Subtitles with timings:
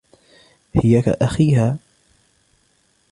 [0.75, 1.77] هي كأخيها.